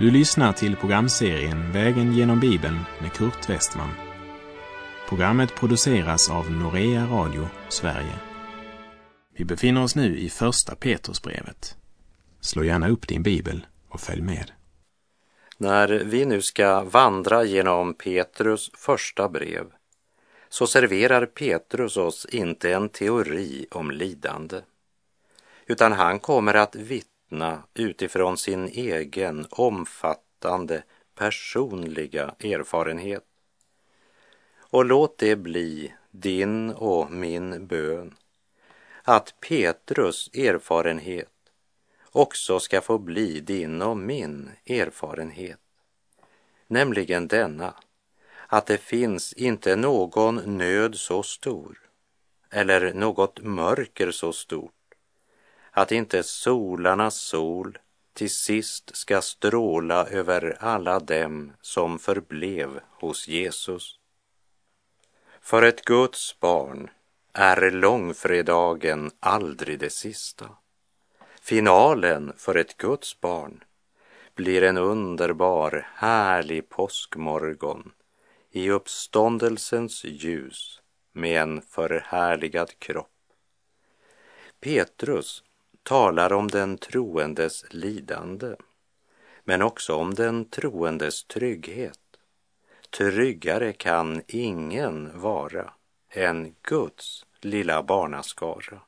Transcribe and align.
Du 0.00 0.10
lyssnar 0.10 0.52
till 0.52 0.76
programserien 0.76 1.72
Vägen 1.72 2.12
genom 2.12 2.40
Bibeln 2.40 2.78
med 3.00 3.12
Kurt 3.12 3.48
Westman. 3.48 3.90
Programmet 5.08 5.54
produceras 5.54 6.30
av 6.30 6.50
Norea 6.50 7.06
Radio 7.06 7.48
Sverige. 7.68 8.14
Vi 9.36 9.44
befinner 9.44 9.82
oss 9.82 9.96
nu 9.96 10.18
i 10.18 10.28
Första 10.28 10.74
Petrusbrevet. 10.76 11.76
Slå 12.40 12.64
gärna 12.64 12.88
upp 12.88 13.08
din 13.08 13.22
bibel 13.22 13.66
och 13.88 14.00
följ 14.00 14.22
med. 14.22 14.52
När 15.56 15.88
vi 15.88 16.24
nu 16.24 16.42
ska 16.42 16.84
vandra 16.84 17.44
genom 17.44 17.94
Petrus 17.94 18.70
första 18.74 19.28
brev 19.28 19.64
så 20.48 20.66
serverar 20.66 21.26
Petrus 21.26 21.96
oss 21.96 22.26
inte 22.30 22.74
en 22.74 22.88
teori 22.88 23.66
om 23.70 23.90
lidande, 23.90 24.60
utan 25.66 25.92
han 25.92 26.18
kommer 26.18 26.54
att 26.54 26.74
vittna 26.74 27.09
utifrån 27.74 28.36
sin 28.36 28.68
egen 28.68 29.46
omfattande 29.50 30.82
personliga 31.14 32.34
erfarenhet. 32.38 33.24
Och 34.58 34.84
låt 34.84 35.18
det 35.18 35.36
bli 35.36 35.94
din 36.10 36.70
och 36.70 37.10
min 37.10 37.66
bön 37.66 38.14
att 39.02 39.34
Petrus 39.40 40.30
erfarenhet 40.34 41.28
också 42.10 42.60
ska 42.60 42.80
få 42.80 42.98
bli 42.98 43.40
din 43.40 43.82
och 43.82 43.96
min 43.96 44.50
erfarenhet. 44.66 45.60
Nämligen 46.66 47.28
denna, 47.28 47.74
att 48.46 48.66
det 48.66 48.78
finns 48.78 49.32
inte 49.32 49.76
någon 49.76 50.58
nöd 50.58 50.94
så 50.94 51.22
stor 51.22 51.78
eller 52.50 52.94
något 52.94 53.40
mörker 53.42 54.10
så 54.10 54.32
stort 54.32 54.79
att 55.70 55.92
inte 55.92 56.22
solarnas 56.22 57.16
sol 57.16 57.78
till 58.12 58.30
sist 58.30 58.96
ska 58.96 59.22
stråla 59.22 60.06
över 60.06 60.56
alla 60.60 61.00
dem 61.00 61.52
som 61.60 61.98
förblev 61.98 62.80
hos 63.00 63.28
Jesus. 63.28 63.98
För 65.40 65.62
ett 65.62 65.84
Guds 65.84 66.40
barn 66.40 66.90
är 67.32 67.70
långfredagen 67.70 69.10
aldrig 69.20 69.78
det 69.78 69.90
sista. 69.90 70.48
Finalen 71.40 72.32
för 72.36 72.54
ett 72.54 72.76
Guds 72.76 73.20
barn 73.20 73.64
blir 74.34 74.62
en 74.62 74.76
underbar, 74.76 75.88
härlig 75.94 76.68
påskmorgon 76.68 77.92
i 78.50 78.70
uppståndelsens 78.70 80.04
ljus 80.04 80.80
med 81.12 81.42
en 81.42 81.62
förhärligad 81.62 82.78
kropp. 82.78 83.06
Petrus 84.60 85.44
talar 85.90 86.32
om 86.32 86.48
den 86.48 86.78
troendes 86.78 87.64
lidande, 87.70 88.56
men 89.44 89.62
också 89.62 89.94
om 89.94 90.14
den 90.14 90.44
troendes 90.44 91.24
trygghet. 91.24 91.98
Tryggare 92.90 93.72
kan 93.72 94.22
ingen 94.26 95.20
vara 95.20 95.72
än 96.10 96.54
Guds 96.62 97.26
lilla 97.40 97.82
barnaskara. 97.82 98.80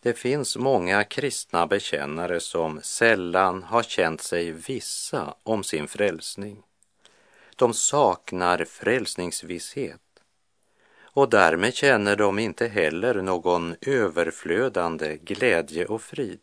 Det 0.00 0.18
finns 0.18 0.56
många 0.56 1.04
kristna 1.04 1.66
bekännare 1.66 2.40
som 2.40 2.80
sällan 2.82 3.62
har 3.62 3.82
känt 3.82 4.20
sig 4.20 4.52
vissa 4.52 5.34
om 5.42 5.64
sin 5.64 5.88
frälsning. 5.88 6.62
De 7.56 7.74
saknar 7.74 8.64
frälsningsvisshet 8.64 10.01
och 11.12 11.28
därmed 11.30 11.74
känner 11.74 12.16
de 12.16 12.38
inte 12.38 12.66
heller 12.66 13.22
någon 13.22 13.76
överflödande 13.80 15.16
glädje 15.16 15.86
och 15.86 16.02
frid. 16.02 16.40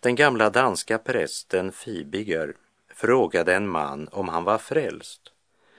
Den 0.00 0.14
gamla 0.14 0.50
danska 0.50 0.98
prästen 0.98 1.72
Fibiger 1.72 2.56
frågade 2.94 3.54
en 3.54 3.68
man 3.68 4.08
om 4.12 4.28
han 4.28 4.44
var 4.44 4.58
frälst. 4.58 5.20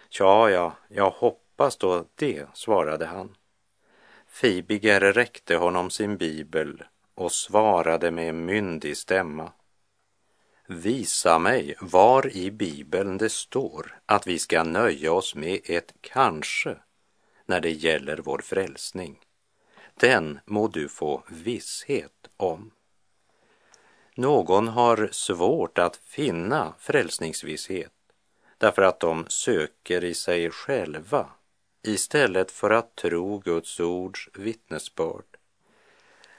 Tja, 0.09 0.49
ja, 0.49 0.73
jag 0.87 1.09
hoppas 1.09 1.77
då 1.77 2.05
det, 2.15 2.45
svarade 2.53 3.05
han. 3.05 3.35
Fibiger 4.27 5.01
räckte 5.01 5.55
honom 5.55 5.89
sin 5.89 6.17
bibel 6.17 6.83
och 7.15 7.31
svarade 7.31 8.11
med 8.11 8.35
myndig 8.35 8.97
stämma. 8.97 9.51
Visa 10.67 11.39
mig 11.39 11.75
var 11.79 12.35
i 12.35 12.51
bibeln 12.51 13.17
det 13.17 13.29
står 13.29 13.99
att 14.05 14.27
vi 14.27 14.39
ska 14.39 14.63
nöja 14.63 15.11
oss 15.13 15.35
med 15.35 15.59
ett 15.63 15.93
kanske 16.01 16.77
när 17.45 17.61
det 17.61 17.71
gäller 17.71 18.17
vår 18.17 18.39
frälsning. 18.39 19.19
Den 19.93 20.39
må 20.45 20.67
du 20.67 20.89
få 20.89 21.23
visshet 21.29 22.29
om. 22.37 22.71
Någon 24.15 24.67
har 24.67 25.09
svårt 25.11 25.77
att 25.77 25.95
finna 25.95 26.73
frälsningsvisshet 26.79 27.91
därför 28.57 28.81
att 28.81 28.99
de 28.99 29.25
söker 29.27 30.03
i 30.03 30.13
sig 30.13 30.51
själva 30.51 31.29
istället 31.83 32.51
för 32.51 32.69
att 32.69 32.95
tro 32.95 33.39
Guds 33.39 33.79
ords 33.79 34.29
vittnesbörd. 34.33 35.25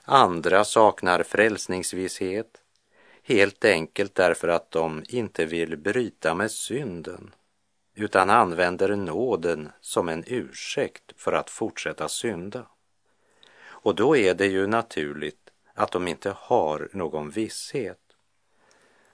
Andra 0.02 0.64
saknar 0.64 1.22
frälsningsvisshet 1.22 2.62
helt 3.22 3.64
enkelt 3.64 4.14
därför 4.14 4.48
att 4.48 4.70
de 4.70 5.04
inte 5.08 5.44
vill 5.44 5.76
bryta 5.76 6.34
med 6.34 6.50
synden 6.50 7.34
utan 7.96 8.30
använder 8.30 8.96
nåden 8.96 9.72
som 9.80 10.08
en 10.08 10.24
ursäkt 10.26 11.12
för 11.16 11.32
att 11.32 11.50
fortsätta 11.50 12.08
synda. 12.08 12.66
Och 13.64 13.94
då 13.94 14.16
är 14.16 14.34
det 14.34 14.46
ju 14.46 14.66
naturligt 14.66 15.50
att 15.74 15.92
de 15.92 16.08
inte 16.08 16.34
har 16.36 16.88
någon 16.92 17.30
visshet. 17.30 18.00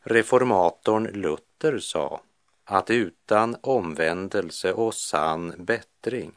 Reformatorn 0.01 1.05
Luther 1.05 1.79
sa 1.79 2.21
att 2.65 2.91
utan 2.91 3.57
omvändelse 3.61 4.73
och 4.73 4.95
sann 4.95 5.55
bättring 5.59 6.33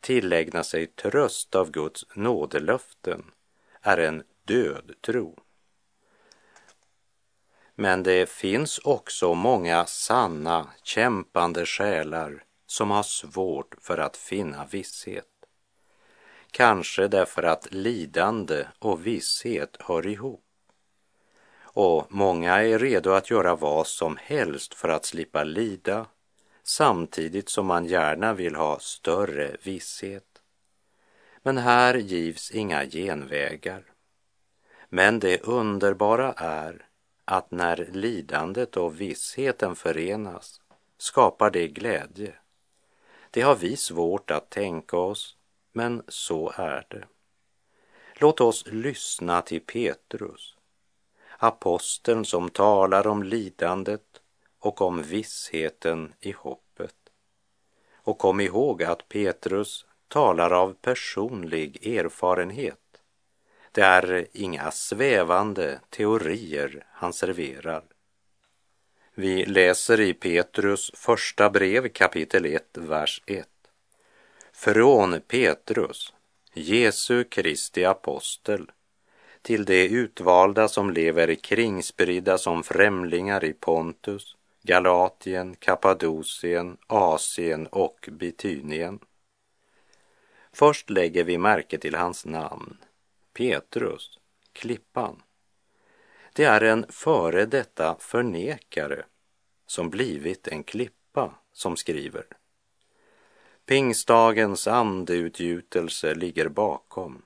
tillägna 0.00 0.64
sig 0.64 0.86
tröst 0.86 1.54
av 1.54 1.70
Guds 1.70 2.06
nådelöften 2.14 3.24
är 3.80 3.98
en 3.98 4.22
död 4.44 4.92
tro. 5.00 5.38
Men 7.74 8.02
det 8.02 8.28
finns 8.28 8.78
också 8.78 9.34
många 9.34 9.86
sanna, 9.86 10.66
kämpande 10.82 11.66
själar 11.66 12.44
som 12.66 12.90
har 12.90 13.02
svårt 13.02 13.74
för 13.80 13.98
att 13.98 14.16
finna 14.16 14.64
visshet. 14.64 15.26
Kanske 16.50 17.08
därför 17.08 17.42
att 17.42 17.72
lidande 17.74 18.66
och 18.78 19.06
visshet 19.06 19.76
hör 19.80 20.06
ihop. 20.06 20.44
Och 21.74 22.06
många 22.08 22.62
är 22.62 22.78
redo 22.78 23.10
att 23.10 23.30
göra 23.30 23.56
vad 23.56 23.86
som 23.86 24.16
helst 24.16 24.74
för 24.74 24.88
att 24.88 25.04
slippa 25.04 25.44
lida 25.44 26.06
samtidigt 26.62 27.48
som 27.48 27.66
man 27.66 27.86
gärna 27.86 28.34
vill 28.34 28.54
ha 28.54 28.78
större 28.78 29.56
visshet. 29.62 30.42
Men 31.42 31.58
här 31.58 31.94
givs 31.94 32.50
inga 32.50 32.86
genvägar. 32.86 33.84
Men 34.88 35.18
det 35.18 35.42
underbara 35.42 36.32
är 36.36 36.86
att 37.24 37.50
när 37.50 37.88
lidandet 37.92 38.76
och 38.76 39.00
vissheten 39.00 39.76
förenas 39.76 40.60
skapar 40.98 41.50
det 41.50 41.68
glädje. 41.68 42.34
Det 43.30 43.40
har 43.40 43.54
vi 43.54 43.76
svårt 43.76 44.30
att 44.30 44.50
tänka 44.50 44.96
oss, 44.96 45.36
men 45.72 46.02
så 46.08 46.52
är 46.56 46.86
det. 46.88 47.04
Låt 48.14 48.40
oss 48.40 48.66
lyssna 48.66 49.42
till 49.42 49.60
Petrus, 49.60 50.56
aposteln 51.38 52.24
som 52.24 52.50
talar 52.50 53.06
om 53.06 53.22
lidandet 53.22 54.20
och 54.58 54.80
om 54.80 55.02
vissheten 55.02 56.14
i 56.20 56.32
hoppet. 56.32 56.96
Och 57.94 58.18
kom 58.18 58.40
ihåg 58.40 58.82
att 58.82 59.08
Petrus 59.08 59.86
talar 60.08 60.50
av 60.50 60.74
personlig 60.74 61.86
erfarenhet. 61.86 62.81
Det 63.72 63.82
är 63.82 64.26
inga 64.32 64.70
svävande 64.70 65.80
teorier 65.90 66.86
han 66.92 67.12
serverar. 67.12 67.84
Vi 69.14 69.44
läser 69.44 70.00
i 70.00 70.14
Petrus 70.14 70.90
första 70.94 71.50
brev 71.50 71.88
kapitel 71.88 72.46
1, 72.46 72.64
vers 72.72 73.22
1. 73.26 73.48
Från 74.52 75.20
Petrus, 75.20 76.12
Jesu 76.54 77.24
Kristi 77.24 77.84
apostel, 77.84 78.70
till 79.42 79.64
de 79.64 79.88
utvalda 79.88 80.68
som 80.68 80.90
lever 80.90 81.34
kringspridda 81.34 82.38
som 82.38 82.62
främlingar 82.62 83.44
i 83.44 83.52
Pontus, 83.52 84.36
Galatien, 84.62 85.56
Kappadokien, 85.56 86.76
Asien 86.86 87.66
och 87.66 88.08
Bitynien. 88.12 88.98
Först 90.52 90.90
lägger 90.90 91.24
vi 91.24 91.38
märke 91.38 91.78
till 91.78 91.94
hans 91.94 92.24
namn, 92.26 92.76
Petrus, 93.32 94.18
klippan. 94.52 95.22
Det 96.32 96.44
är 96.44 96.60
en 96.60 96.86
före 96.88 97.46
detta 97.46 97.96
förnekare 97.98 99.04
som 99.66 99.90
blivit 99.90 100.48
en 100.48 100.64
klippa 100.64 101.34
som 101.52 101.76
skriver. 101.76 102.24
Pingstdagens 103.66 104.66
andeutgjutelse 104.66 106.14
ligger 106.14 106.48
bakom, 106.48 107.22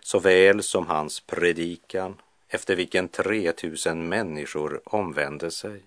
såväl 0.00 0.62
som 0.62 0.86
hans 0.86 1.20
predikan 1.20 2.20
efter 2.48 2.76
vilken 2.76 3.08
3000 3.08 4.08
människor 4.08 4.82
omvände 4.84 5.50
sig. 5.50 5.84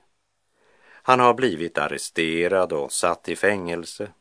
Han 1.08 1.20
har 1.20 1.34
blivit 1.34 1.78
arresterad 1.78 2.74
och 2.74 2.92
satt 2.92 3.30
i 3.30 3.36
fängelse. 3.36 4.12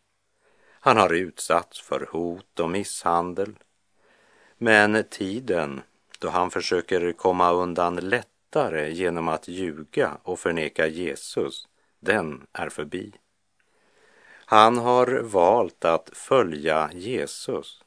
Han 0.71 0.97
har 0.97 1.15
utsatts 1.15 1.81
för 1.81 2.09
hot 2.13 2.61
och 2.61 2.71
misshandel. 2.71 3.55
Men 4.65 5.05
tiden 5.11 5.83
då 6.19 6.29
han 6.29 6.51
försöker 6.51 7.13
komma 7.13 7.53
undan 7.53 7.97
lättare 7.97 8.91
genom 8.93 9.29
att 9.29 9.49
ljuga 9.49 10.19
och 10.23 10.39
förneka 10.39 10.87
Jesus, 10.87 11.69
den 12.01 12.47
är 12.53 12.69
förbi. 12.69 13.13
Han 14.29 14.79
har 14.79 15.21
valt 15.23 15.85
att 15.85 16.11
följa 16.13 16.91
Jesus, 16.93 17.83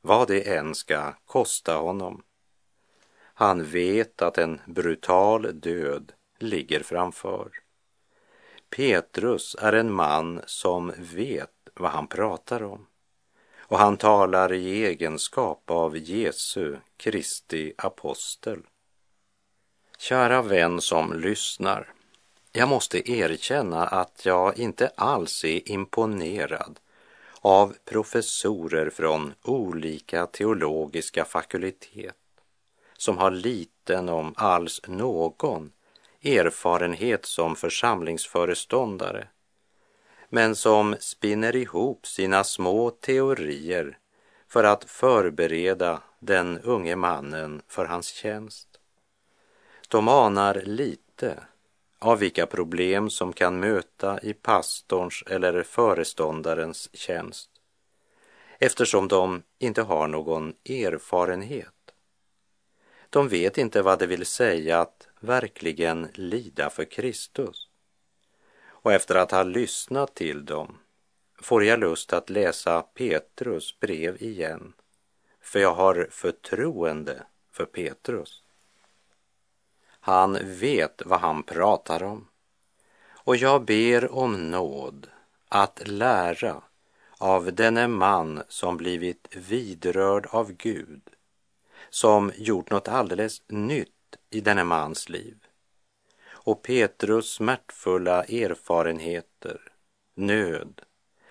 vad 0.00 0.28
det 0.28 0.56
än 0.56 0.74
ska 0.74 1.12
kosta 1.24 1.76
honom. 1.76 2.22
Han 3.34 3.64
vet 3.64 4.22
att 4.22 4.38
en 4.38 4.60
brutal 4.66 5.60
död 5.60 6.12
ligger 6.38 6.80
framför. 6.80 7.50
Petrus 8.76 9.56
är 9.58 9.72
en 9.72 9.92
man 9.92 10.40
som 10.46 10.92
vet 10.98 11.68
vad 11.74 11.90
han 11.90 12.06
pratar 12.06 12.62
om 12.62 12.86
och 13.68 13.78
han 13.78 13.96
talar 13.96 14.52
i 14.52 14.84
egenskap 14.84 15.70
av 15.70 15.96
Jesu 15.96 16.76
Kristi 16.96 17.72
apostel. 17.78 18.58
Kära 19.98 20.42
vän 20.42 20.80
som 20.80 21.20
lyssnar, 21.20 21.92
jag 22.52 22.68
måste 22.68 23.10
erkänna 23.10 23.86
att 23.86 24.26
jag 24.26 24.58
inte 24.58 24.90
alls 24.96 25.44
är 25.44 25.70
imponerad 25.70 26.80
av 27.40 27.74
professorer 27.84 28.90
från 28.90 29.34
olika 29.42 30.26
teologiska 30.26 31.24
fakultet 31.24 32.14
som 32.96 33.18
har 33.18 33.30
liten 33.30 34.08
om 34.08 34.34
alls 34.36 34.80
någon 34.86 35.72
erfarenhet 36.22 37.26
som 37.26 37.56
församlingsföreståndare 37.56 39.28
men 40.28 40.56
som 40.56 40.96
spinner 41.00 41.56
ihop 41.56 42.06
sina 42.06 42.44
små 42.44 42.90
teorier 42.90 43.98
för 44.48 44.64
att 44.64 44.84
förbereda 44.84 46.02
den 46.20 46.58
unge 46.58 46.96
mannen 46.96 47.62
för 47.68 47.84
hans 47.84 48.06
tjänst. 48.06 48.68
De 49.88 50.08
anar 50.08 50.62
lite 50.64 51.42
av 51.98 52.18
vilka 52.18 52.46
problem 52.46 53.10
som 53.10 53.32
kan 53.32 53.60
möta 53.60 54.20
i 54.20 54.32
pastorns 54.32 55.24
eller 55.26 55.62
föreståndarens 55.62 56.90
tjänst 56.92 57.50
eftersom 58.58 59.08
de 59.08 59.42
inte 59.58 59.82
har 59.82 60.08
någon 60.08 60.54
erfarenhet. 60.64 61.72
De 63.10 63.28
vet 63.28 63.58
inte 63.58 63.82
vad 63.82 63.98
det 63.98 64.06
vill 64.06 64.26
säga 64.26 64.80
att 64.80 65.08
verkligen 65.20 66.08
lida 66.14 66.70
för 66.70 66.84
Kristus. 66.84 67.65
Och 68.86 68.92
efter 68.92 69.14
att 69.14 69.30
ha 69.30 69.42
lyssnat 69.42 70.14
till 70.14 70.44
dem 70.44 70.78
får 71.42 71.64
jag 71.64 71.78
lust 71.78 72.12
att 72.12 72.30
läsa 72.30 72.82
Petrus 72.82 73.80
brev 73.80 74.22
igen, 74.22 74.72
för 75.40 75.58
jag 75.58 75.74
har 75.74 76.08
förtroende 76.10 77.22
för 77.52 77.64
Petrus. 77.64 78.42
Han 79.88 80.38
vet 80.42 81.02
vad 81.06 81.20
han 81.20 81.42
pratar 81.42 82.02
om. 82.02 82.28
Och 83.08 83.36
jag 83.36 83.64
ber 83.64 84.12
om 84.12 84.50
nåd 84.50 85.10
att 85.48 85.88
lära 85.88 86.62
av 87.18 87.54
denne 87.54 87.88
man 87.88 88.42
som 88.48 88.76
blivit 88.76 89.36
vidrörd 89.36 90.26
av 90.26 90.52
Gud, 90.52 91.02
som 91.90 92.32
gjort 92.36 92.70
något 92.70 92.88
alldeles 92.88 93.42
nytt 93.48 94.16
i 94.30 94.40
denne 94.40 94.64
mans 94.64 95.08
liv. 95.08 95.45
Och 96.46 96.62
Petrus 96.62 97.32
smärtfulla 97.32 98.24
erfarenheter, 98.24 99.60
nöd, 100.14 100.82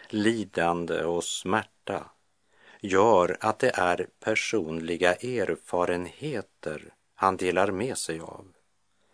lidande 0.09 1.03
och 1.03 1.23
smärta 1.23 2.09
gör 2.81 3.37
att 3.39 3.59
det 3.59 3.71
är 3.73 4.07
personliga 4.19 5.13
erfarenheter 5.13 6.93
han 7.15 7.37
delar 7.37 7.71
med 7.71 7.97
sig 7.97 8.19
av. 8.19 8.47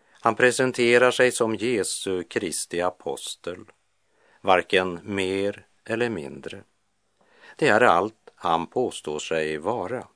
Han 0.09 0.35
presenterar 0.35 1.11
sig 1.11 1.31
som 1.31 1.55
Jesu 1.55 2.23
Kristi 2.23 2.81
apostel, 2.81 3.65
varken 4.41 4.99
mer 5.03 5.65
eller 5.85 6.09
mindre. 6.09 6.63
Det 7.55 7.67
är 7.67 7.81
allt 7.81 8.29
han 8.35 8.67
påstår 8.67 9.19
sig 9.19 9.57
vara. 9.57 10.07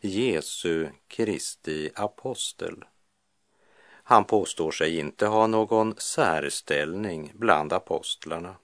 Jesu 0.00 0.88
Kristi 1.08 1.90
apostel. 1.94 2.84
Han 4.06 4.24
påstår 4.24 4.70
sig 4.70 4.98
inte 4.98 5.26
ha 5.26 5.46
någon 5.46 5.94
särställning 5.98 7.32
bland 7.34 7.72
apostlarna. 7.72 8.56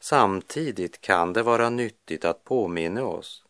Samtidigt 0.00 1.00
kan 1.00 1.32
det 1.32 1.42
vara 1.42 1.70
nyttigt 1.70 2.24
att 2.24 2.44
påminna 2.44 3.04
oss 3.04 3.44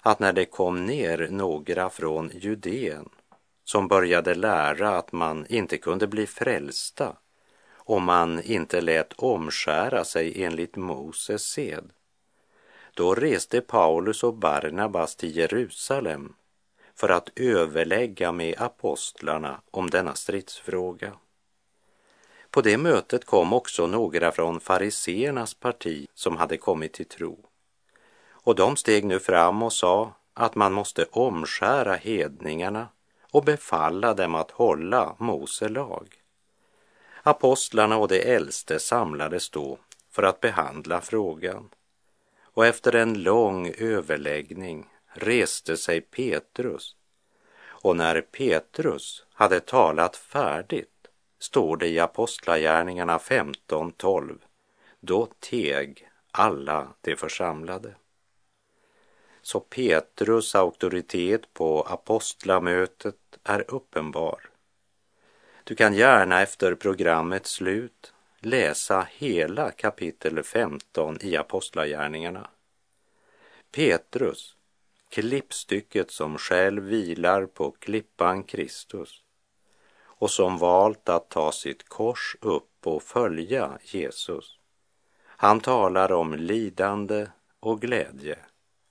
att 0.00 0.18
när 0.18 0.32
det 0.32 0.44
kom 0.44 0.86
ner 0.86 1.28
några 1.30 1.90
från 1.90 2.30
Judeen 2.34 3.08
som 3.64 3.88
började 3.88 4.34
lära 4.34 4.98
att 4.98 5.12
man 5.12 5.46
inte 5.48 5.78
kunde 5.78 6.06
bli 6.06 6.26
frälsta 6.26 7.16
om 7.84 8.04
man 8.04 8.42
inte 8.42 8.80
lät 8.80 9.12
omskära 9.12 10.04
sig 10.04 10.44
enligt 10.44 10.76
Moses 10.76 11.42
sed. 11.42 11.90
Då 12.94 13.14
reste 13.14 13.60
Paulus 13.60 14.24
och 14.24 14.34
Barnabas 14.34 15.16
till 15.16 15.36
Jerusalem 15.36 16.34
för 16.96 17.08
att 17.08 17.30
överlägga 17.36 18.32
med 18.32 18.54
apostlarna 18.58 19.60
om 19.70 19.90
denna 19.90 20.14
stridsfråga. 20.14 21.12
På 22.50 22.60
det 22.60 22.78
mötet 22.78 23.24
kom 23.24 23.52
också 23.52 23.86
några 23.86 24.32
från 24.32 24.60
fariseernas 24.60 25.54
parti 25.54 26.06
som 26.14 26.36
hade 26.36 26.56
kommit 26.56 26.92
till 26.92 27.08
tro. 27.08 27.38
Och 28.30 28.54
de 28.54 28.76
steg 28.76 29.04
nu 29.04 29.20
fram 29.20 29.62
och 29.62 29.72
sa 29.72 30.14
att 30.34 30.54
man 30.54 30.72
måste 30.72 31.04
omskära 31.10 31.94
hedningarna 31.94 32.88
och 33.30 33.44
befalla 33.44 34.14
dem 34.14 34.34
att 34.34 34.50
hålla 34.50 35.16
Mose 35.18 35.68
lag. 35.68 36.22
Apostlarna 37.22 37.96
och 37.96 38.08
de 38.08 38.34
äldste 38.34 38.78
samlades 38.78 39.50
då 39.50 39.78
för 40.10 40.22
att 40.22 40.40
behandla 40.40 41.00
frågan 41.00 41.68
och 42.42 42.66
efter 42.66 42.94
en 42.94 43.22
lång 43.22 43.72
överläggning 43.78 44.86
reste 45.12 45.76
sig 45.76 46.00
Petrus 46.00 46.96
och 47.64 47.96
när 47.96 48.20
Petrus 48.20 49.26
hade 49.32 49.60
talat 49.60 50.16
färdigt 50.16 51.08
står 51.38 51.76
det 51.76 51.88
i 51.88 51.98
Apostlagärningarna 51.98 53.18
15.12 53.18 54.38
då 55.00 55.28
teg 55.40 56.08
alla 56.30 56.88
de 57.00 57.16
församlade. 57.16 57.94
Så 59.42 59.60
Petrus 59.60 60.54
auktoritet 60.54 61.54
på 61.54 61.82
apostlamötet 61.82 63.16
är 63.44 63.70
uppenbar. 63.70 64.50
Du 65.64 65.74
kan 65.74 65.94
gärna 65.94 66.42
efter 66.42 66.74
programmets 66.74 67.50
slut 67.50 68.12
läsa 68.38 69.06
hela 69.10 69.70
kapitel 69.70 70.42
15 70.42 71.18
i 71.20 71.36
Apostlagärningarna. 71.36 72.48
Petrus, 73.70 74.56
klippstycket 75.12 76.10
som 76.10 76.38
själv 76.38 76.82
vilar 76.82 77.46
på 77.46 77.70
klippan 77.70 78.42
Kristus 78.42 79.22
och 80.04 80.30
som 80.30 80.58
valt 80.58 81.08
att 81.08 81.30
ta 81.30 81.52
sitt 81.52 81.88
kors 81.88 82.36
upp 82.40 82.86
och 82.86 83.02
följa 83.02 83.78
Jesus. 83.82 84.58
Han 85.24 85.60
talar 85.60 86.12
om 86.12 86.34
lidande 86.34 87.26
och 87.60 87.80
glädje 87.80 88.38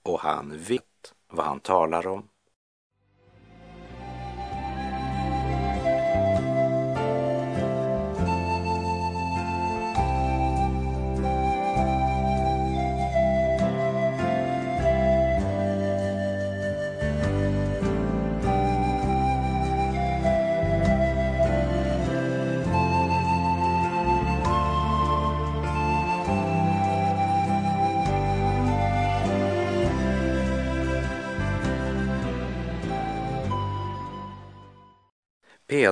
och 0.04 0.20
han 0.20 0.58
vet 0.58 1.14
vad 1.28 1.46
han 1.46 1.60
talar 1.60 2.08
om. 2.08 2.28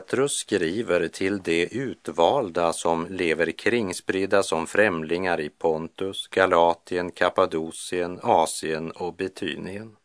Petrus 0.10 0.38
skriver 0.38 1.08
till 1.08 1.42
de 1.42 1.66
utvalda 1.72 2.74
som 2.74 3.08
lever 3.10 3.51
kringspridda 3.51 4.44
som 4.44 4.68
främlingar 4.68 5.39
i 5.39 5.50
Pontus, 5.50 6.28
Galatien, 6.28 7.12
Kappadokien, 7.12 8.20
Asien 8.24 8.92
och 8.92 9.13
Betynien. 9.13 9.96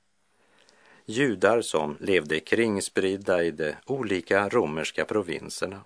Judar 1.07 1.61
som 1.61 1.97
levde 2.01 2.41
kringspridda 2.41 3.43
i 3.43 3.51
de 3.51 3.75
olika 3.87 4.49
romerska 4.49 5.05
provinserna. 5.05 5.85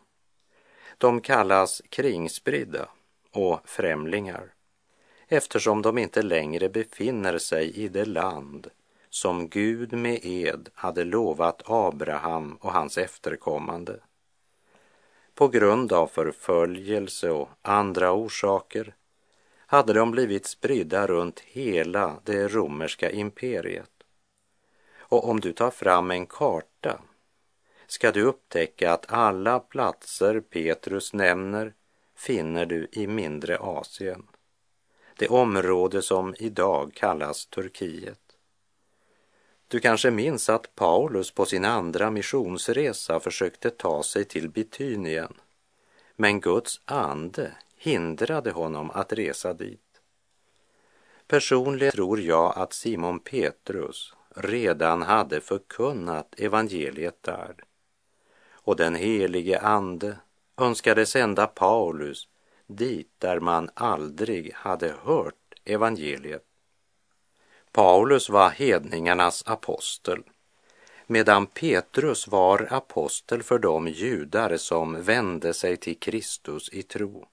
De 0.98 1.20
kallas 1.20 1.82
kringspridda 1.88 2.88
och 3.32 3.60
främlingar 3.64 4.52
eftersom 5.28 5.82
de 5.82 5.98
inte 5.98 6.22
längre 6.22 6.68
befinner 6.68 7.38
sig 7.38 7.70
i 7.70 7.88
det 7.88 8.04
land 8.04 8.70
som 9.10 9.48
Gud 9.48 9.92
med 9.92 10.20
ed 10.22 10.68
hade 10.74 11.04
lovat 11.04 11.62
Abraham 11.64 12.58
och 12.60 12.72
hans 12.72 12.98
efterkommande. 12.98 14.00
På 15.38 15.48
grund 15.48 15.92
av 15.92 16.06
förföljelse 16.06 17.30
och 17.30 17.48
andra 17.62 18.12
orsaker 18.12 18.94
hade 19.66 19.92
de 19.92 20.10
blivit 20.10 20.46
spridda 20.46 21.06
runt 21.06 21.40
hela 21.40 22.20
det 22.24 22.48
romerska 22.48 23.10
imperiet. 23.10 23.90
Och 24.98 25.28
om 25.28 25.40
du 25.40 25.52
tar 25.52 25.70
fram 25.70 26.10
en 26.10 26.26
karta 26.26 27.00
ska 27.86 28.12
du 28.12 28.22
upptäcka 28.22 28.92
att 28.92 29.12
alla 29.12 29.60
platser 29.60 30.40
Petrus 30.40 31.12
nämner 31.12 31.74
finner 32.16 32.66
du 32.66 32.88
i 32.92 33.06
mindre 33.06 33.58
Asien, 33.58 34.26
det 35.16 35.28
område 35.28 36.02
som 36.02 36.34
idag 36.38 36.92
kallas 36.94 37.46
Turkiet. 37.46 38.27
Du 39.68 39.80
kanske 39.80 40.10
minns 40.10 40.48
att 40.48 40.74
Paulus 40.74 41.30
på 41.30 41.46
sin 41.46 41.64
andra 41.64 42.10
missionsresa 42.10 43.20
försökte 43.20 43.70
ta 43.70 44.02
sig 44.02 44.24
till 44.24 44.48
Bitynien, 44.48 45.34
men 46.16 46.40
Guds 46.40 46.80
ande 46.84 47.52
hindrade 47.76 48.50
honom 48.50 48.90
att 48.90 49.12
resa 49.12 49.52
dit. 49.52 49.80
Personligen 51.26 51.92
tror 51.92 52.20
jag 52.20 52.58
att 52.58 52.72
Simon 52.72 53.20
Petrus 53.20 54.14
redan 54.36 55.02
hade 55.02 55.40
förkunnat 55.40 56.34
evangeliet 56.40 57.22
där 57.22 57.54
och 58.50 58.76
den 58.76 58.94
helige 58.94 59.60
ande 59.60 60.16
önskade 60.56 61.06
sända 61.06 61.46
Paulus 61.46 62.28
dit 62.66 63.10
där 63.18 63.40
man 63.40 63.70
aldrig 63.74 64.52
hade 64.54 64.94
hört 65.02 65.54
evangeliet. 65.64 66.47
Paulus 67.78 68.30
var 68.30 68.50
hedningarnas 68.50 69.42
apostel 69.46 70.22
medan 71.06 71.46
Petrus 71.46 72.28
var 72.28 72.68
apostel 72.70 73.42
för 73.42 73.58
de 73.58 73.88
judar 73.88 74.56
som 74.56 75.02
vände 75.02 75.54
sig 75.54 75.76
till 75.76 75.98
Kristus 75.98 76.68
i 76.72 76.82
tro. 76.82 77.26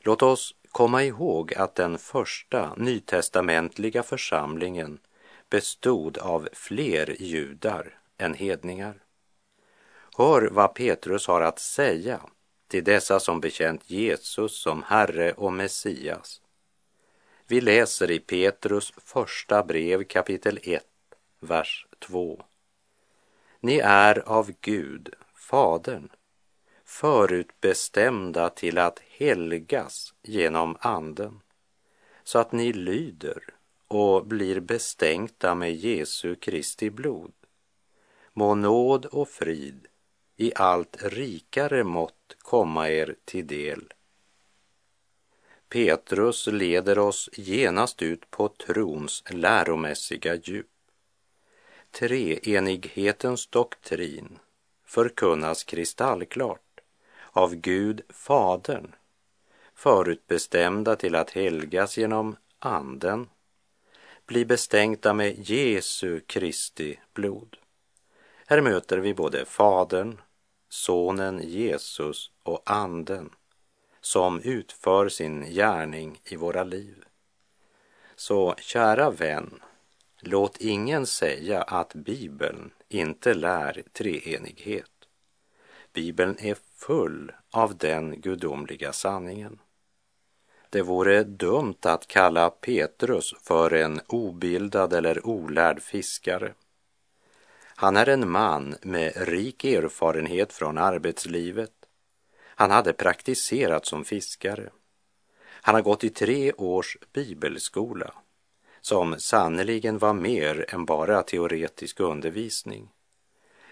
Låt 0.00 0.22
oss 0.22 0.54
komma 0.72 1.04
ihåg 1.04 1.54
att 1.54 1.74
den 1.74 1.98
första 1.98 2.74
nytestamentliga 2.76 4.02
församlingen 4.02 4.98
bestod 5.50 6.18
av 6.18 6.48
fler 6.52 7.16
judar 7.22 7.98
än 8.18 8.34
hedningar. 8.34 9.02
Hör 10.16 10.48
vad 10.52 10.74
Petrus 10.74 11.26
har 11.26 11.40
att 11.40 11.58
säga 11.58 12.20
till 12.68 12.84
dessa 12.84 13.20
som 13.20 13.40
bekänt 13.40 13.90
Jesus 13.90 14.62
som 14.62 14.82
Herre 14.82 15.32
och 15.32 15.52
Messias. 15.52 16.40
Vi 17.50 17.60
läser 17.60 18.10
i 18.10 18.18
Petrus 18.18 18.92
första 18.96 19.62
brev 19.62 20.04
kapitel 20.04 20.58
1, 20.62 20.84
vers 21.40 21.86
2. 21.98 22.42
Ni 23.60 23.78
är 23.78 24.28
av 24.28 24.50
Gud, 24.60 25.14
Fadern, 25.34 26.08
förutbestämda 26.84 28.50
till 28.50 28.78
att 28.78 28.98
helgas 28.98 30.14
genom 30.22 30.76
Anden, 30.80 31.40
så 32.24 32.38
att 32.38 32.52
ni 32.52 32.72
lyder 32.72 33.42
och 33.88 34.26
blir 34.26 34.60
bestänkta 34.60 35.54
med 35.54 35.74
Jesu 35.74 36.34
Kristi 36.34 36.90
blod. 36.90 37.32
Må 38.32 38.54
nåd 38.54 39.06
och 39.06 39.28
frid 39.28 39.86
i 40.36 40.52
allt 40.54 41.02
rikare 41.02 41.84
mått 41.84 42.36
komma 42.38 42.88
er 42.88 43.16
till 43.24 43.46
del. 43.46 43.92
Petrus 45.68 46.46
leder 46.46 46.98
oss 46.98 47.30
genast 47.32 48.02
ut 48.02 48.30
på 48.30 48.48
trons 48.48 49.24
läromässiga 49.30 50.34
djup. 50.34 50.66
Treenighetens 51.90 53.46
doktrin 53.46 54.38
förkunnas 54.84 55.64
kristallklart 55.64 56.80
av 57.30 57.54
Gud 57.54 58.00
Fadern, 58.08 58.94
förutbestämda 59.74 60.96
till 60.96 61.14
att 61.14 61.30
helgas 61.30 61.98
genom 61.98 62.36
Anden, 62.58 63.28
bli 64.26 64.44
bestänkta 64.44 65.14
med 65.14 65.48
Jesu 65.48 66.20
Kristi 66.20 67.00
blod. 67.14 67.56
Här 68.46 68.60
möter 68.60 68.98
vi 68.98 69.14
både 69.14 69.44
Fadern, 69.44 70.20
Sonen 70.68 71.40
Jesus 71.44 72.30
och 72.42 72.62
Anden 72.64 73.30
som 74.08 74.40
utför 74.40 75.08
sin 75.08 75.44
gärning 75.44 76.20
i 76.24 76.36
våra 76.36 76.64
liv. 76.64 77.04
Så 78.16 78.54
kära 78.58 79.10
vän, 79.10 79.60
låt 80.20 80.56
ingen 80.60 81.06
säga 81.06 81.62
att 81.62 81.94
Bibeln 81.94 82.70
inte 82.88 83.34
lär 83.34 83.82
treenighet. 83.92 84.90
Bibeln 85.92 86.36
är 86.38 86.56
full 86.74 87.32
av 87.50 87.76
den 87.76 88.20
gudomliga 88.20 88.92
sanningen. 88.92 89.58
Det 90.70 90.82
vore 90.82 91.24
dumt 91.24 91.78
att 91.82 92.06
kalla 92.06 92.50
Petrus 92.50 93.34
för 93.42 93.74
en 93.74 94.00
obildad 94.06 94.92
eller 94.92 95.26
olärd 95.26 95.82
fiskare. 95.82 96.54
Han 97.74 97.96
är 97.96 98.08
en 98.08 98.30
man 98.30 98.74
med 98.82 99.12
rik 99.16 99.64
erfarenhet 99.64 100.52
från 100.52 100.78
arbetslivet. 100.78 101.77
Han 102.58 102.70
hade 102.70 102.92
praktiserat 102.92 103.86
som 103.86 104.04
fiskare. 104.04 104.70
Han 105.40 105.74
har 105.74 105.82
gått 105.82 106.04
i 106.04 106.10
tre 106.10 106.52
års 106.52 106.96
bibelskola 107.12 108.14
som 108.80 109.20
sannerligen 109.20 109.98
var 109.98 110.12
mer 110.12 110.74
än 110.74 110.84
bara 110.84 111.22
teoretisk 111.22 112.00
undervisning. 112.00 112.88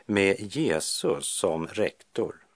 Med 0.05 0.37
Jesus 0.57 1.26
som 1.26 1.66
rektor 1.66 2.47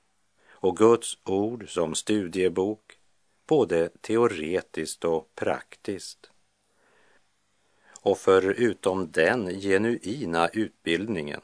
och 0.49 0.77
Guds 0.77 1.19
ord 1.25 1.69
som 1.69 1.95
studiebok, 1.95 2.99
både 3.47 3.89
teoretiskt 3.89 5.05
och 5.05 5.35
praktiskt. 5.35 6.31
Och 8.01 8.19
förutom 8.19 9.11
den 9.11 9.61
genuina 9.61 10.49
utbildningen 10.49 11.41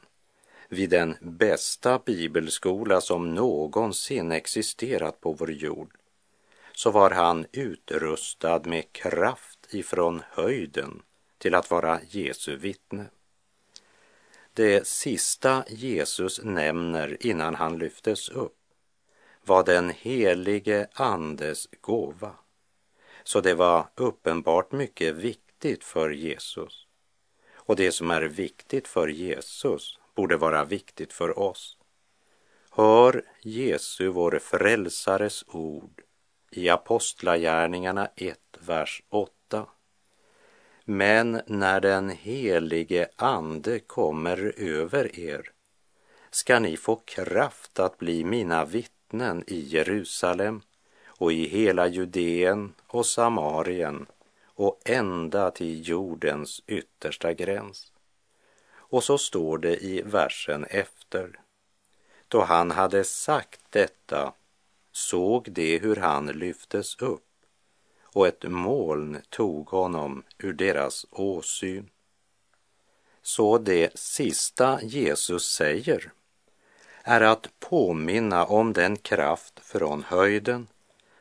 vid 0.69 0.91
den 0.91 1.17
bästa 1.21 1.99
bibelskola 1.99 3.01
som 3.01 3.35
någonsin 3.35 4.33
existerat 4.33 5.21
på 5.21 5.33
vår 5.33 5.53
jord 5.53 5.97
så 6.73 6.91
var 6.91 7.11
han 7.11 7.47
utrustad 7.53 8.61
med 8.65 8.93
kraft 8.93 9.75
ifrån 9.75 10.23
höjden 10.31 11.03
till 11.39 11.55
att 11.55 11.71
vara 11.71 12.01
Jesu 12.09 12.57
vittne. 12.57 13.07
Det 14.53 14.87
sista 14.87 15.65
Jesus 15.69 16.41
nämner 16.45 17.27
innan 17.27 17.55
han 17.55 17.79
lyftes 17.79 18.29
upp 18.29 18.57
var 19.45 19.65
den 19.65 19.91
helige 19.91 20.89
Andes 20.93 21.69
gåva. 21.81 22.33
Så 23.25 23.41
det 23.41 23.55
var 23.55 23.89
uppenbart 23.95 24.73
mycket 24.73 25.15
viktigt 25.15 25.85
för 25.85 26.11
Jesus. 26.11 26.87
Och 27.55 27.77
det 27.77 27.93
som 27.93 28.11
är 28.11 28.23
viktigt 28.23 28.89
för 28.89 29.09
Jesus 29.09 29.99
borde 30.17 30.37
vara 30.37 30.65
viktigt 30.65 31.13
för 31.13 31.39
oss. 31.39 31.77
Hör 32.71 33.23
Jesu, 33.43 34.09
vår 34.09 34.39
frälsares 34.39 35.45
ord 35.49 36.03
i 36.51 36.69
Apostlagärningarna 36.69 38.09
1, 38.17 38.39
vers 38.61 39.03
8. 39.09 39.67
Men 40.85 41.41
när 41.47 41.81
den 41.81 42.11
helige 42.11 43.09
Ande 43.17 43.79
kommer 43.79 44.55
över 44.57 45.19
er 45.21 45.51
ska 46.31 46.59
ni 46.59 46.77
få 46.77 46.97
kraft 46.97 47.79
att 47.79 47.99
bli 47.99 48.25
mina 48.25 48.65
vittnen 48.65 49.45
i 49.47 49.61
Jerusalem 49.61 50.61
och 51.07 51.33
i 51.33 51.47
hela 51.49 51.87
Judeen 51.87 52.75
och 52.87 53.07
Samarien 53.07 54.07
och 54.45 54.81
ända 54.85 55.51
till 55.51 55.89
jordens 55.89 56.63
yttersta 56.67 57.33
gräns. 57.33 57.93
Och 58.89 59.05
så 59.05 59.19
står 59.19 59.59
det 59.59 59.85
i 59.85 60.03
versen 60.03 60.65
efter. 60.65 61.41
Då 62.29 62.43
han 62.43 62.71
hade 62.71 63.05
sagt 63.05 63.61
detta 63.71 64.33
såg 64.93 65.53
de 65.53 65.79
hur 65.79 65.97
han 65.97 66.27
lyftes 66.27 66.97
upp 66.97 67.23
och 68.17 68.27
ett 68.27 68.45
moln 68.45 69.23
tog 69.31 69.69
honom 69.69 70.23
ur 70.39 70.53
deras 70.53 71.07
åsyn. 71.11 71.91
Så 73.23 73.59
det 73.59 73.99
sista 73.99 74.83
Jesus 74.83 75.49
säger 75.53 76.13
är 77.03 77.21
att 77.21 77.49
påminna 77.59 78.45
om 78.45 78.73
den 78.73 78.97
kraft 78.97 79.61
från 79.61 80.03
höjden 80.03 80.67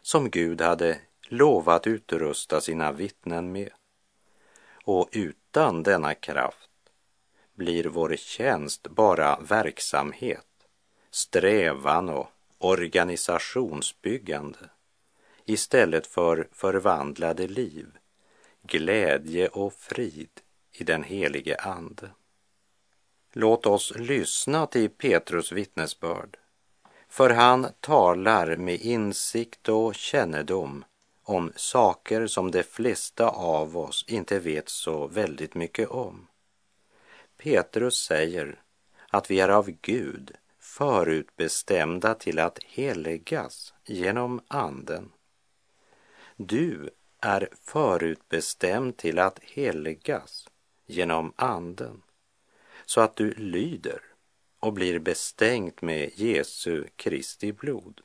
som 0.01 0.29
Gud 0.29 0.62
hade 0.62 1.00
lovat 1.22 1.88
utrusta 1.88 2.62
sina 2.62 2.91
vittnen 2.91 3.51
med. 3.51 3.69
Och 4.84 5.10
utan 5.12 5.84
denna 5.84 6.13
kraft 6.13 6.69
blir 7.55 7.83
vår 7.83 8.15
tjänst 8.15 8.88
bara 8.88 9.39
verksamhet, 9.39 10.45
strävan 11.12 12.09
och 12.09 12.27
organisationsbyggande 12.57 14.69
istället 15.45 16.07
för 16.07 16.47
förvandlade 16.51 17.47
liv, 17.47 17.88
glädje 18.62 19.47
och 19.47 19.74
frid 19.74 20.29
i 20.71 20.83
den 20.83 21.03
helige 21.03 21.55
Ande. 21.55 22.09
Låt 23.33 23.65
oss 23.65 23.93
lyssna 23.95 24.67
till 24.67 24.89
Petrus 24.89 25.51
vittnesbörd, 25.51 26.38
för 27.09 27.29
han 27.29 27.67
talar 27.79 28.55
med 28.55 28.81
insikt 28.81 29.69
och 29.69 29.95
kännedom 29.95 30.85
om 31.24 31.51
saker 31.55 32.27
som 32.27 32.51
de 32.51 32.63
flesta 32.63 33.29
av 33.29 33.77
oss 33.77 34.05
inte 34.07 34.39
vet 34.39 34.69
så 34.69 35.07
väldigt 35.07 35.55
mycket 35.55 35.89
om. 35.89 36.27
Petrus 37.46 37.98
säger 37.98 38.62
att 39.10 39.32
vi 39.32 39.40
är 39.40 39.50
av 39.50 39.70
Gud 39.82 40.32
förutbestämda 40.60 42.14
till 42.14 42.40
att 42.40 42.64
helgas 42.64 43.74
genom 43.86 44.42
Anden. 44.48 45.12
Du 46.36 46.90
är 47.22 47.50
förutbestämd 47.64 48.98
till 48.98 49.20
att 49.20 49.40
helgas 49.44 50.48
genom 50.86 51.34
Anden 51.36 52.02
så 52.86 53.02
att 53.02 53.16
du 53.16 53.34
lyder 53.34 54.02
och 54.60 54.74
blir 54.74 55.00
bestängt 55.00 55.82
med 55.82 56.12
Jesu 56.16 56.86
Kristi 56.96 57.54
blod. 57.54 58.02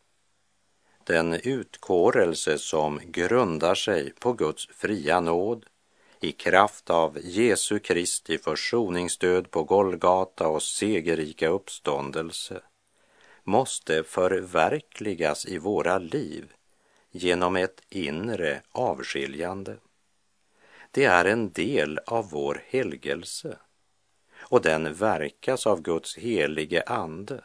Den 1.04 1.34
utkårelse 1.34 2.58
som 2.58 3.00
grundar 3.04 3.74
sig 3.74 4.12
på 4.12 4.32
Guds 4.32 4.66
fria 4.66 5.20
nåd 5.20 5.66
i 6.20 6.32
kraft 6.32 6.90
av 6.90 7.18
Jesu 7.22 7.78
Kristi 7.78 8.38
försoningsdöd 8.38 9.50
på 9.50 9.64
Golgata 9.64 10.48
och 10.48 10.62
segerrika 10.62 11.48
uppståndelse 11.48 12.62
måste 13.44 14.02
förverkligas 14.02 15.46
i 15.46 15.58
våra 15.58 15.98
liv 15.98 16.52
genom 17.10 17.56
ett 17.56 17.82
inre 17.88 18.62
avskiljande. 18.72 19.76
Det 20.90 21.04
är 21.04 21.24
en 21.24 21.52
del 21.52 21.98
av 22.06 22.30
vår 22.30 22.62
helgelse 22.66 23.58
och 24.38 24.62
den 24.62 24.94
verkas 24.94 25.66
av 25.66 25.82
Guds 25.82 26.16
helige 26.16 26.82
ande 26.86 27.44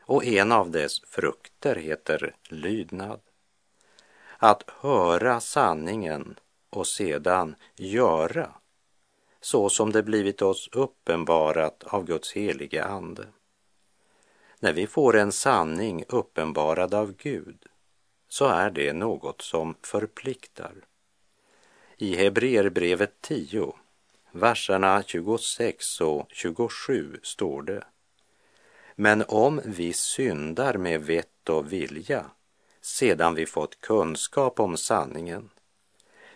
och 0.00 0.24
en 0.24 0.52
av 0.52 0.70
dess 0.70 1.00
frukter 1.00 1.76
heter 1.76 2.34
lydnad. 2.48 3.20
Att 4.38 4.70
höra 4.80 5.40
sanningen 5.40 6.38
och 6.76 6.86
sedan 6.86 7.56
göra 7.76 8.50
så 9.40 9.68
som 9.68 9.92
det 9.92 10.02
blivit 10.02 10.42
oss 10.42 10.68
uppenbarat 10.72 11.84
av 11.84 12.04
Guds 12.04 12.32
helige 12.32 12.84
ande. 12.84 13.26
När 14.60 14.72
vi 14.72 14.86
får 14.86 15.16
en 15.16 15.32
sanning 15.32 16.04
uppenbarad 16.08 16.94
av 16.94 17.12
Gud 17.16 17.66
så 18.28 18.46
är 18.46 18.70
det 18.70 18.92
något 18.92 19.42
som 19.42 19.74
förpliktar. 19.82 20.74
I 21.96 22.16
Hebreerbrevet 22.16 23.20
10, 23.20 23.74
verserna 24.32 25.02
26 25.02 26.00
och 26.00 26.26
27 26.32 27.20
står 27.22 27.62
det 27.62 27.84
men 28.96 29.24
om 29.28 29.60
vi 29.64 29.92
syndar 29.92 30.74
med 30.74 31.02
vett 31.02 31.48
och 31.48 31.72
vilja 31.72 32.30
sedan 32.80 33.34
vi 33.34 33.46
fått 33.46 33.80
kunskap 33.80 34.60
om 34.60 34.76
sanningen 34.76 35.50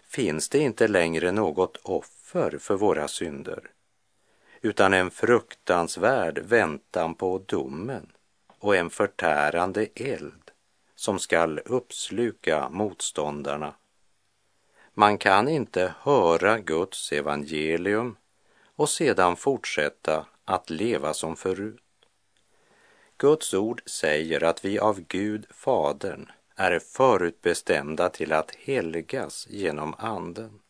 finns 0.09 0.49
det 0.49 0.59
inte 0.59 0.89
längre 0.89 1.33
något 1.33 1.77
offer 1.77 2.59
för 2.59 2.77
våra 2.77 3.09
synder 3.09 3.71
utan 4.61 4.95
en 4.95 5.11
fruktansvärd 5.11 6.39
väntan 6.39 7.15
på 7.15 7.39
domen 7.47 8.13
och 8.59 8.77
en 8.77 8.91
förtärande 8.91 9.87
eld 9.95 10.51
som 10.95 11.19
skall 11.19 11.59
uppsluka 11.59 12.69
motståndarna. 12.69 13.75
Man 14.95 15.19
kan 15.19 15.49
inte 15.49 15.95
höra 16.01 16.59
Guds 16.59 17.13
evangelium 17.13 18.17
och 18.77 18.89
sedan 18.89 19.37
fortsätta 19.37 20.27
att 20.45 20.71
leva 20.71 21.15
som 21.15 21.37
förut. 21.37 21.83
Guds 23.17 23.55
ord 23.55 23.83
säger 23.87 24.45
att 24.45 24.65
vi 24.65 24.79
av 24.79 25.01
Gud, 25.01 25.47
Fadern, 25.51 26.31
är 26.59 26.79
förutbestämda 26.79 28.09
till 28.09 28.33
att 28.33 28.55
helgas 28.55 29.47
genom 29.51 29.95
Anden, 29.99 30.61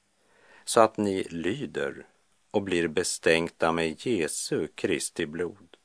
så 0.65 0.81
att 0.81 0.97
ni 0.97 1.23
lyder 1.23 2.07
och 2.51 2.63
blir 2.63 2.89
bestänkta 2.89 3.73
med 3.73 4.07
Jesu 4.07 4.67
Kristi 4.75 5.27
blod. 5.27 5.77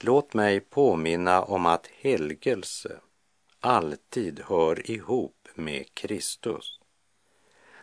Låt 0.00 0.34
mig 0.34 0.60
påminna 0.60 1.42
om 1.42 1.66
att 1.66 1.86
helgelse 1.86 3.00
alltid 3.60 4.40
hör 4.46 4.90
ihop 4.90 5.48
med 5.54 5.94
Kristus. 5.94 6.80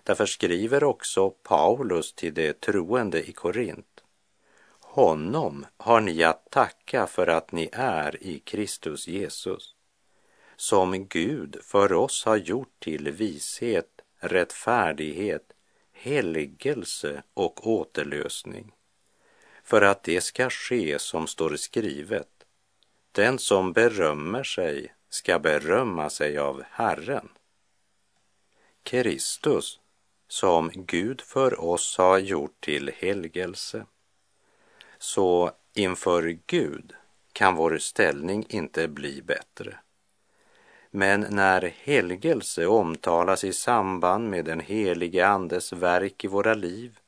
Därför 0.03 0.25
skriver 0.25 0.83
också 0.83 1.29
Paulus 1.29 2.13
till 2.13 2.33
de 2.33 2.53
troende 2.53 3.29
i 3.29 3.31
Korint 3.31 3.97
honom 4.97 5.65
har 5.77 6.01
ni 6.01 6.23
att 6.23 6.51
tacka 6.51 7.07
för 7.07 7.27
att 7.27 7.51
ni 7.51 7.69
är 7.71 8.23
i 8.23 8.39
Kristus 8.39 9.07
Jesus, 9.07 9.75
som 10.57 11.07
Gud 11.07 11.57
för 11.61 11.93
oss 11.93 12.25
har 12.25 12.37
gjort 12.37 12.79
till 12.79 13.11
vishet, 13.11 14.01
rättfärdighet, 14.19 15.53
helgelse 15.91 17.23
och 17.33 17.67
återlösning, 17.67 18.71
för 19.63 19.81
att 19.81 20.03
det 20.03 20.21
ska 20.21 20.49
ske 20.49 20.99
som 20.99 21.27
står 21.27 21.55
skrivet. 21.55 22.29
Den 23.11 23.39
som 23.39 23.73
berömmer 23.73 24.43
sig 24.43 24.93
ska 25.09 25.39
berömma 25.39 26.09
sig 26.09 26.37
av 26.37 26.63
Herren. 26.71 27.29
Kristus, 28.83 29.79
som 30.27 30.71
Gud 30.73 31.21
för 31.21 31.59
oss 31.59 31.97
har 31.97 32.17
gjort 32.17 32.61
till 32.61 32.91
helgelse, 32.97 33.85
så 34.97 35.51
inför 35.73 36.37
Gud 36.47 36.93
kan 37.33 37.55
vår 37.55 37.77
ställning 37.77 38.45
inte 38.49 38.87
bli 38.87 39.21
bättre. 39.21 39.77
Men 40.97 41.25
när 41.29 41.73
helgelse 41.83 42.65
omtalas 42.65 43.43
i 43.43 43.53
samband 43.53 44.29
med 44.29 44.45
den 44.45 44.59
helige 44.59 45.27
Andes 45.27 45.73
verk 45.73 46.23
i 46.23 46.27
våra 46.27 46.53
liv 46.53 46.99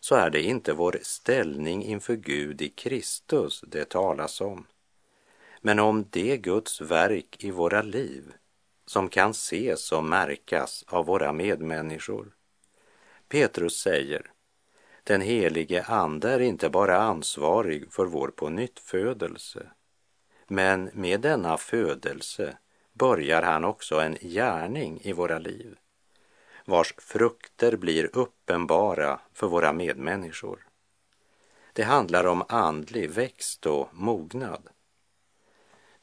så 0.00 0.14
är 0.14 0.30
det 0.30 0.42
inte 0.42 0.72
vår 0.72 0.98
ställning 1.02 1.84
inför 1.84 2.16
Gud 2.16 2.62
i 2.62 2.68
Kristus 2.68 3.64
det 3.66 3.88
talas 3.88 4.40
om, 4.40 4.66
men 5.60 5.78
om 5.78 6.06
det 6.10 6.36
Guds 6.36 6.80
verk 6.80 7.44
i 7.44 7.50
våra 7.50 7.82
liv 7.82 8.32
som 8.86 9.08
kan 9.08 9.30
ses 9.30 9.92
och 9.92 10.04
märkas 10.04 10.84
av 10.88 11.06
våra 11.06 11.32
medmänniskor. 11.32 12.34
Petrus 13.28 13.80
säger 13.80 14.30
den 15.04 15.20
helige 15.20 15.82
Ande 15.82 16.30
är 16.30 16.40
inte 16.40 16.68
bara 16.68 16.96
ansvarig 16.96 17.92
för 17.92 18.06
vår 18.06 18.28
pånyttfödelse, 18.28 19.66
men 20.46 20.90
med 20.92 21.20
denna 21.20 21.56
födelse 21.56 22.56
börjar 22.98 23.42
han 23.42 23.64
också 23.64 24.00
en 24.00 24.16
gärning 24.20 25.00
i 25.02 25.12
våra 25.12 25.38
liv, 25.38 25.76
vars 26.64 26.94
frukter 26.98 27.76
blir 27.76 28.10
uppenbara 28.16 29.20
för 29.32 29.46
våra 29.46 29.72
medmänniskor. 29.72 30.66
Det 31.72 31.82
handlar 31.82 32.26
om 32.26 32.44
andlig 32.48 33.10
växt 33.10 33.66
och 33.66 33.88
mognad. 33.92 34.68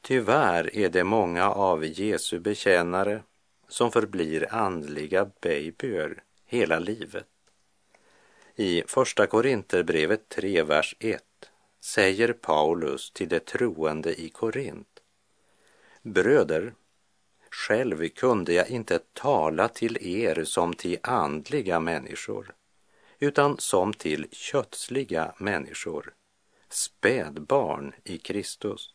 Tyvärr 0.00 0.76
är 0.76 0.88
det 0.88 1.04
många 1.04 1.50
av 1.50 1.84
Jesu 1.84 2.38
bekännare 2.38 3.22
som 3.68 3.92
förblir 3.92 4.54
andliga 4.54 5.30
babyer 5.40 6.22
hela 6.46 6.78
livet 6.78 7.26
i 8.56 8.82
Första 8.86 9.26
Korinterbrevet 9.26 10.28
3, 10.28 10.62
vers 10.62 10.96
1 10.98 11.22
säger 11.80 12.32
Paulus 12.32 13.10
till 13.10 13.28
de 13.28 13.40
troende 13.40 14.20
i 14.20 14.28
Korint. 14.28 15.00
Bröder, 16.02 16.74
själv 17.54 18.08
kunde 18.08 18.52
jag 18.52 18.68
inte 18.68 18.98
tala 18.98 19.68
till 19.68 19.98
er 20.00 20.44
som 20.44 20.74
till 20.74 20.98
andliga 21.02 21.80
människor, 21.80 22.54
utan 23.18 23.58
som 23.58 23.92
till 23.92 24.26
kötsliga 24.32 25.34
människor, 25.38 26.14
spädbarn 26.68 27.94
i 28.04 28.18
Kristus. 28.18 28.94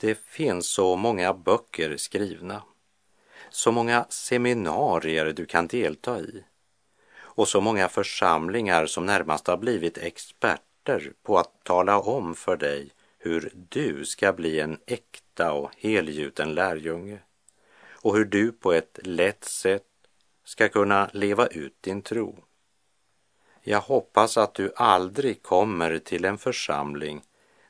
Det 0.00 0.18
finns 0.18 0.68
så 0.68 0.96
många 0.96 1.34
böcker 1.34 1.96
skrivna, 1.96 2.62
så 3.50 3.72
många 3.72 4.06
seminarier 4.08 5.32
du 5.32 5.46
kan 5.46 5.66
delta 5.66 6.20
i 6.20 6.44
och 7.18 7.48
så 7.48 7.60
många 7.60 7.88
församlingar 7.88 8.86
som 8.86 9.06
närmast 9.06 9.46
har 9.46 9.56
blivit 9.56 9.98
experter 9.98 11.12
på 11.22 11.38
att 11.38 11.64
tala 11.64 12.00
om 12.00 12.34
för 12.34 12.56
dig 12.56 12.90
hur 13.18 13.52
du 13.54 14.04
ska 14.04 14.32
bli 14.32 14.60
en 14.60 14.78
äkta 14.86 15.25
och 15.40 15.70
helgjuten 15.76 16.54
lärjunge 16.54 17.18
och 17.90 18.16
hur 18.16 18.24
du 18.24 18.52
på 18.52 18.72
ett 18.72 18.98
lätt 19.02 19.44
sätt 19.44 19.86
ska 20.44 20.68
kunna 20.68 21.10
leva 21.12 21.46
ut 21.46 21.82
din 21.82 22.02
tro. 22.02 22.44
Jag 23.62 23.80
hoppas 23.80 24.36
att 24.36 24.54
du 24.54 24.72
aldrig 24.76 25.42
kommer 25.42 25.98
till 25.98 26.24
en 26.24 26.38
församling 26.38 27.22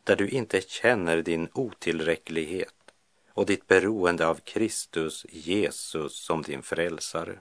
där 0.04 0.16
du 0.16 0.28
inte 0.28 0.60
känner 0.60 1.22
din 1.22 1.48
otillräcklighet 1.52 2.74
och 3.28 3.46
ditt 3.46 3.66
beroende 3.66 4.26
av 4.26 4.34
Kristus 4.34 5.26
Jesus 5.28 6.16
som 6.16 6.42
din 6.42 6.62
frälsare. 6.62 7.40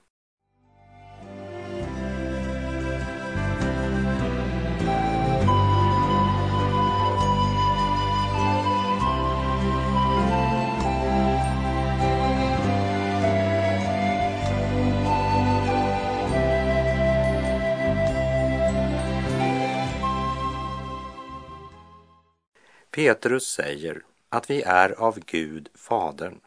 Petrus 22.95 23.47
säger 23.47 24.03
att 24.29 24.49
vi 24.49 24.61
är 24.61 24.91
av 24.91 25.19
Gud, 25.19 25.69
Fadern, 25.73 26.39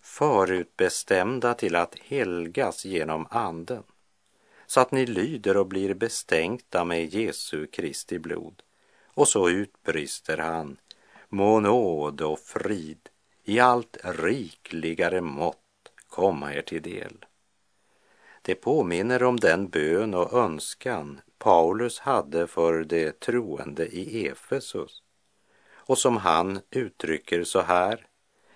förutbestämda 0.00 1.54
till 1.54 1.76
att 1.76 1.98
helgas 1.98 2.84
genom 2.84 3.26
Anden, 3.30 3.82
så 4.66 4.80
att 4.80 4.92
ni 4.92 5.06
lyder 5.06 5.56
och 5.56 5.66
blir 5.66 5.94
bestänkta 5.94 6.84
med 6.84 7.14
Jesu 7.14 7.66
Kristi 7.66 8.18
blod. 8.18 8.62
Och 9.04 9.28
så 9.28 9.48
utbrister 9.48 10.38
han, 10.38 10.76
må 11.28 11.60
nåd 11.60 12.20
och 12.20 12.38
frid 12.38 13.08
i 13.44 13.60
allt 13.60 13.96
rikligare 14.02 15.20
mått 15.20 15.92
komma 16.08 16.54
er 16.54 16.62
till 16.62 16.82
del. 16.82 17.24
Det 18.42 18.54
påminner 18.54 19.22
om 19.22 19.36
den 19.36 19.68
bön 19.68 20.14
och 20.14 20.32
önskan 20.32 21.20
Paulus 21.38 21.98
hade 21.98 22.46
för 22.46 22.84
de 22.84 23.12
troende 23.12 23.86
i 23.86 24.26
Efesus 24.26 25.02
och 25.86 25.98
som 25.98 26.16
han 26.16 26.60
uttrycker 26.70 27.44
så 27.44 27.60
här 27.60 28.06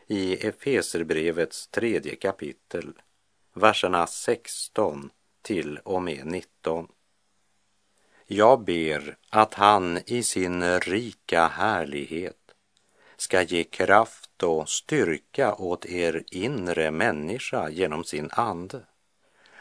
i 0.07 0.47
Efeserbrevets 0.47 1.69
tredje 1.69 2.17
kapitel, 2.17 2.93
verserna 3.55 4.07
16 4.07 5.11
till 5.43 5.79
och 5.79 6.03
med 6.03 6.27
19. 6.27 6.89
Jag 8.27 8.65
ber 8.65 9.17
att 9.31 9.55
han 9.55 9.99
i 10.07 10.23
sin 10.23 10.81
rika 10.81 11.47
härlighet 11.47 12.37
ska 13.17 13.43
ge 13.43 13.65
kraft 13.65 14.43
och 14.43 14.69
styrka 14.69 15.55
åt 15.55 15.87
er 15.87 16.25
inre 16.31 16.91
människa 16.91 17.69
genom 17.71 18.05
sin 18.05 18.29
ande 18.33 18.83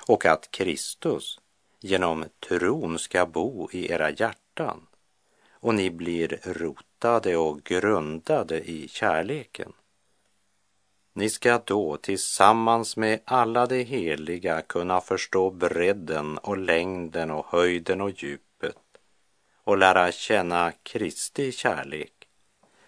och 0.07 0.25
att 0.25 0.51
Kristus 0.51 1.39
genom 1.79 2.25
tron 2.39 2.99
ska 2.99 3.25
bo 3.25 3.69
i 3.71 3.91
era 3.91 4.11
hjärtan 4.11 4.87
och 5.51 5.75
ni 5.75 5.89
blir 5.89 6.39
rotade 6.99 7.37
och 7.37 7.63
grundade 7.63 8.59
i 8.59 8.87
kärleken. 8.87 9.73
Ni 11.13 11.29
ska 11.29 11.61
då 11.65 11.97
tillsammans 11.97 12.97
med 12.97 13.19
alla 13.25 13.65
de 13.65 13.83
heliga 13.83 14.61
kunna 14.61 15.01
förstå 15.01 15.51
bredden 15.51 16.37
och 16.37 16.57
längden 16.57 17.31
och 17.31 17.45
höjden 17.45 18.01
och 18.01 18.23
djupet 18.23 18.77
och 19.63 19.77
lära 19.77 20.11
känna 20.11 20.71
Kristi 20.83 21.51
kärlek 21.51 22.13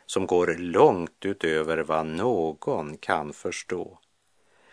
som 0.05 0.27
går 0.27 0.55
långt 0.57 1.25
utöver 1.25 1.77
vad 1.77 2.05
någon 2.05 2.97
kan 2.97 3.33
förstå. 3.33 3.99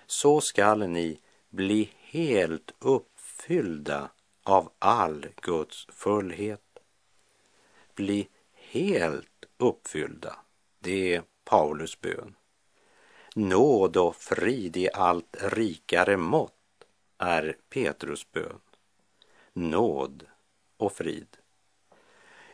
Så 0.07 0.41
skall 0.41 0.89
ni 0.89 1.21
bli 1.51 1.91
helt 2.01 2.75
uppfyllda 2.79 4.11
av 4.45 4.71
all 4.79 5.27
Guds 5.43 5.87
fullhet 5.93 6.61
bli 7.99 8.29
helt 8.71 9.47
uppfyllda. 9.57 10.37
Det 10.79 11.15
är 11.15 11.23
Paulus 11.45 12.01
bön. 12.01 12.35
Nåd 13.35 13.97
och 13.97 14.17
frid 14.17 14.77
i 14.77 14.89
allt 14.95 15.37
rikare 15.41 16.17
mått 16.17 16.53
är 17.19 17.57
Petrus 17.69 18.33
bön. 18.33 18.61
Nåd 19.53 20.27
och 20.77 20.93
frid. 20.93 21.37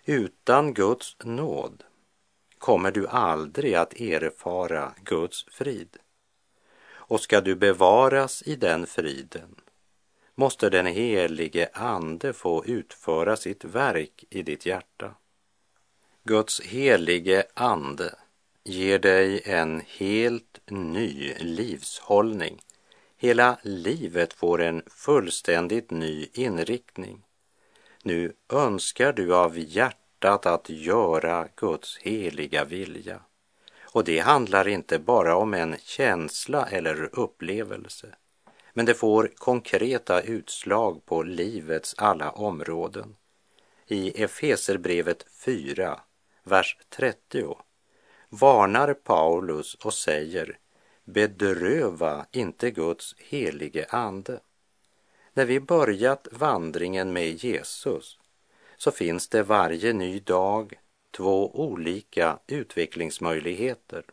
Utan 0.05 0.75
Guds 0.75 1.17
nåd 1.25 1.85
kommer 2.59 2.91
du 2.91 3.09
aldrig 3.09 3.75
att 3.75 4.01
erfara 4.01 4.95
Guds 5.03 5.47
frid. 5.51 5.97
Och 6.87 7.21
ska 7.21 7.41
du 7.41 7.55
bevaras 7.55 8.43
i 8.43 8.57
den 8.57 8.87
friden 8.87 9.61
måste 10.35 10.71
den 10.71 10.87
helige 10.87 11.69
Ande 11.73 12.33
få 12.33 12.65
utföra 12.65 13.37
sitt 13.37 13.65
verk 13.65 14.25
i 14.31 14.43
ditt 14.43 14.67
hjärta. 14.67 15.15
Guds 16.27 16.61
helige 16.61 17.45
ande 17.55 18.15
ger 18.65 18.99
dig 18.99 19.41
en 19.45 19.83
helt 19.87 20.59
ny 20.71 21.35
livshållning. 21.39 22.61
Hela 23.17 23.59
livet 23.63 24.33
får 24.33 24.63
en 24.63 24.83
fullständigt 24.87 25.91
ny 25.91 26.29
inriktning. 26.33 27.23
Nu 28.03 28.33
önskar 28.53 29.13
du 29.13 29.35
av 29.35 29.59
hjärtat 29.59 30.47
att 30.47 30.71
göra 30.71 31.49
Guds 31.57 31.99
heliga 31.99 32.65
vilja. 32.65 33.21
Och 33.83 34.05
det 34.05 34.19
handlar 34.19 34.69
inte 34.69 34.99
bara 34.99 35.37
om 35.37 35.55
en 35.55 35.77
känsla 35.83 36.67
eller 36.67 37.19
upplevelse, 37.19 38.15
men 38.73 38.87
det 38.87 38.95
får 38.95 39.31
konkreta 39.37 40.21
utslag 40.23 41.07
på 41.07 41.23
livets 41.23 41.95
alla 41.99 42.31
områden. 42.31 43.17
I 43.87 44.23
Efeserbrevet 44.23 45.27
4 45.45 46.01
vers 46.45 46.77
30 46.89 47.57
varnar 48.29 48.95
Paulus 48.95 49.75
och 49.75 49.95
säger 49.95 50.59
bedröva 51.05 52.27
inte 52.33 52.71
Guds 52.71 53.15
helige 53.19 53.87
ande. 53.89 54.41
När 55.33 55.45
vi 55.45 55.61
börjat 55.61 56.29
vandringen 56.33 57.13
med 57.13 57.45
Jesus 57.45 58.19
så 58.77 58.91
finns 58.91 59.29
det 59.29 59.43
varje 59.43 59.93
ny 59.93 60.21
dag 60.21 60.75
två 61.11 61.61
olika 61.61 62.39
utvecklingsmöjligheter. 62.47 64.05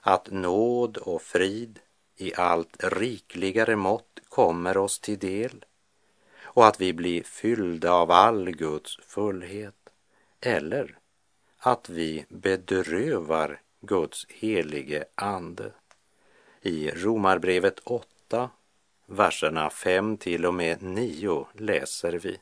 Att 0.00 0.30
nåd 0.30 0.96
och 0.96 1.22
frid 1.22 1.78
i 2.16 2.34
allt 2.34 2.84
rikligare 2.84 3.76
mått 3.76 4.20
kommer 4.28 4.76
oss 4.76 5.00
till 5.00 5.18
del 5.18 5.64
och 6.42 6.66
att 6.66 6.80
vi 6.80 6.92
blir 6.92 7.22
fyllda 7.22 7.92
av 7.92 8.10
all 8.10 8.50
Guds 8.50 8.98
fullhet. 9.06 9.74
Eller 10.40 10.98
att 11.64 11.88
vi 11.88 12.24
bedrövar 12.28 13.60
Guds 13.80 14.26
helige 14.28 15.04
ande. 15.14 15.72
I 16.60 16.90
Romarbrevet 16.90 17.78
8, 17.84 18.50
verserna 19.06 19.70
5 19.70 20.16
till 20.16 20.46
och 20.46 20.54
med 20.54 20.82
9 20.82 21.46
läser 21.52 22.12
vi. 22.12 22.38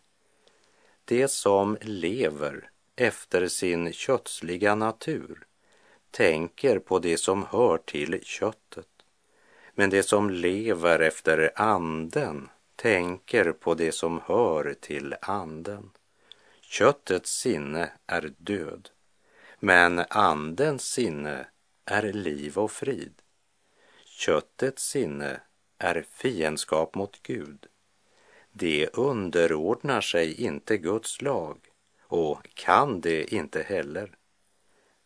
Det 1.05 1.29
som 1.29 1.77
lever 1.81 2.71
efter 2.97 3.49
sin 3.49 3.93
kötsliga 3.93 4.75
natur 4.75 5.47
tänker 6.11 6.79
på 6.79 6.99
det 6.99 7.17
som 7.17 7.47
hör 7.51 7.79
till 7.79 8.25
köttet. 8.25 8.89
Men 9.75 9.91
det 9.91 10.03
som 10.03 10.31
lever 10.31 10.99
efter 10.99 11.53
anden 11.55 12.49
tänker 12.77 13.53
på 13.53 13.75
det 13.75 13.93
som 13.93 14.21
hör 14.25 14.75
till 14.81 15.15
anden. 15.23 15.91
Köttets 16.61 17.31
sinne 17.31 17.93
är 18.07 18.33
död 18.39 18.91
men 19.61 19.99
andens 20.11 20.85
sinne 20.85 21.47
är 21.85 22.13
liv 22.13 22.59
och 22.59 22.73
frid. 22.73 23.23
Köttets 24.05 24.83
sinne 24.83 25.41
är 25.79 26.07
fiendskap 26.13 26.95
mot 26.95 27.23
Gud. 27.23 27.67
Det 28.53 28.87
underordnar 28.87 30.01
sig 30.01 30.43
inte 30.43 30.77
Guds 30.77 31.23
lag 31.23 31.59
och 32.03 32.55
kan 32.55 33.01
det 33.01 33.35
inte 33.35 33.63
heller. 33.63 34.17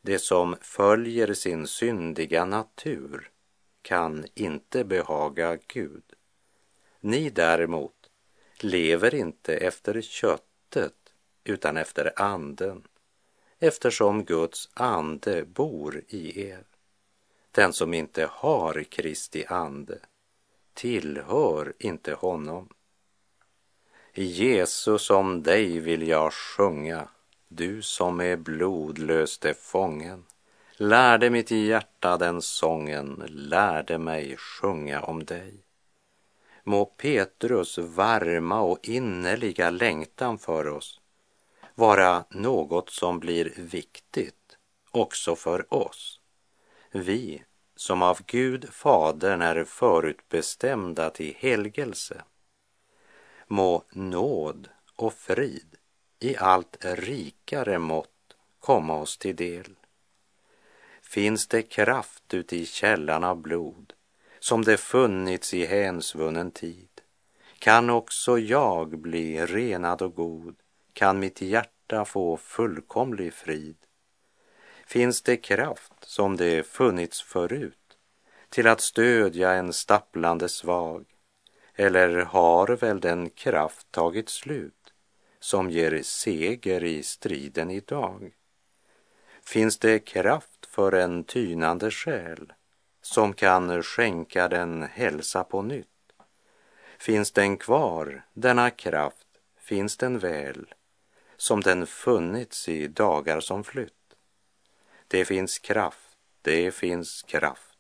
Det 0.03 0.19
som 0.19 0.57
följer 0.61 1.35
sin 1.35 1.67
syndiga 1.67 2.45
natur 2.45 3.31
kan 3.83 4.27
inte 4.35 4.85
behaga 4.85 5.59
Gud. 5.67 6.03
Ni 7.01 7.31
däremot 7.31 8.11
lever 8.61 9.15
inte 9.15 9.57
efter 9.57 10.01
köttet 10.01 10.95
utan 11.45 11.77
efter 11.77 12.13
anden 12.17 12.83
eftersom 13.67 14.25
Guds 14.25 14.69
ande 14.75 15.45
bor 15.45 16.03
i 16.09 16.49
er. 16.49 16.65
Den 17.51 17.73
som 17.73 17.95
inte 17.95 18.29
har 18.33 18.83
Kristi 18.83 19.45
ande 19.47 19.99
tillhör 20.75 21.73
inte 21.79 22.15
honom. 22.15 22.69
Jesus 24.15 25.11
om 25.11 25.43
dig 25.43 25.79
vill 25.79 26.09
jag 26.09 26.33
sjunga, 26.33 27.09
du 27.49 27.83
som 27.83 28.21
är 28.21 28.37
blodlöste 28.37 29.55
fången. 29.55 30.25
Lärde 30.77 31.31
mitt 31.31 31.51
hjärta 31.51 32.17
den 32.17 32.43
sången, 32.43 33.25
lärde 33.29 33.99
mig 33.99 34.37
sjunga 34.37 35.03
om 35.03 35.25
dig. 35.25 35.55
Må 36.65 36.85
Petrus 36.85 37.79
varma 37.79 38.61
och 38.61 38.89
innerliga 38.89 39.71
längtan 39.71 40.39
för 40.39 40.69
oss 40.69 41.01
vara 41.75 42.25
något 42.31 42.91
som 42.91 43.19
blir 43.21 43.53
viktigt 43.57 44.59
också 44.91 45.37
för 45.37 45.75
oss, 45.75 46.21
vi 46.91 47.43
som 47.77 48.03
av 48.03 48.19
Gud 48.27 48.69
Fadern 48.73 49.43
är 49.43 49.65
förutbestämda 49.65 51.11
till 51.11 51.35
helgelse. 51.39 52.23
Må 53.47 53.85
nåd 53.93 54.69
och 54.97 55.15
frid 55.15 55.77
i 56.21 56.37
allt 56.37 56.77
rikare 56.81 57.79
mått 57.79 58.37
komma 58.61 58.97
oss 58.97 59.19
till 59.19 59.37
del. 59.37 59.77
Finns 61.03 61.47
det 61.47 61.63
kraft 61.63 62.35
uti 62.35 62.67
källan 62.67 63.25
av 63.25 63.37
blod 63.37 63.93
som 64.39 64.65
det 64.65 64.77
funnits 64.77 65.55
i 65.55 65.67
hänsvunnen 65.67 66.51
tid 66.51 66.89
kan 67.59 67.91
också 67.91 68.39
jag 68.39 68.99
bli 68.99 69.47
renad 69.47 70.03
och 70.03 70.15
god, 70.15 70.57
kan 70.95 71.19
mitt 71.19 71.41
hjärta 71.43 72.05
få 72.05 72.37
fullkomlig 72.37 73.35
frid. 73.35 73.77
Finns 74.87 75.23
det 75.23 75.37
kraft 75.37 75.93
som 76.01 76.37
det 76.37 76.67
funnits 76.67 77.23
förut 77.23 77.99
till 78.49 78.67
att 78.67 78.81
stödja 78.81 79.53
en 79.53 79.73
stapplande 79.73 80.49
svag, 80.49 81.05
eller 81.75 82.17
har 82.17 82.77
väl 82.77 83.01
den 83.01 83.31
kraft 83.31 83.93
tagit 83.93 84.29
slut 84.29 84.93
som 85.41 85.71
ger 85.71 86.03
seger 86.03 86.85
i 86.85 87.03
striden 87.03 87.71
idag? 87.71 88.35
Finns 89.43 89.79
det 89.79 89.99
kraft 89.99 90.67
för 90.67 90.93
en 90.93 91.25
tynande 91.25 91.91
själ 91.91 92.53
som 93.03 93.33
kan 93.33 93.83
skänka 93.83 94.49
den 94.49 94.83
hälsa 94.83 95.45
på 95.45 95.63
nytt? 95.63 95.89
Finns 96.99 97.31
den 97.33 97.57
kvar, 97.57 98.25
denna 98.33 98.71
kraft, 98.71 99.27
finns 99.59 99.97
den 99.97 100.19
väl, 100.19 100.75
som 101.45 101.61
den 101.61 101.87
funnits 101.87 102.69
i 102.69 102.87
dagar 102.87 103.41
som 103.41 103.65
flytt. 103.65 104.17
Det 105.09 105.25
finns 105.25 105.59
kraft, 105.59 106.17
det 106.43 106.75
finns 106.75 107.23
kraft. 107.23 107.79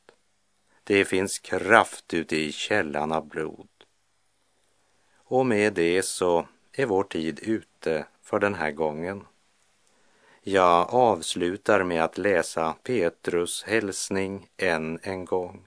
Det 0.84 1.04
finns 1.04 1.38
kraft 1.38 2.14
ute 2.14 2.36
i 2.36 2.52
källan 2.52 3.12
av 3.12 3.28
blod. 3.28 3.68
Och 5.14 5.46
med 5.46 5.72
det 5.72 6.02
så 6.02 6.48
är 6.72 6.86
vår 6.86 7.04
tid 7.04 7.40
ute 7.42 8.06
för 8.22 8.38
den 8.38 8.54
här 8.54 8.70
gången. 8.70 9.26
Jag 10.42 10.94
avslutar 10.94 11.84
med 11.84 12.04
att 12.04 12.18
läsa 12.18 12.76
Petrus 12.82 13.62
hälsning 13.62 14.48
än 14.56 14.98
en 15.02 15.24
gång. 15.24 15.66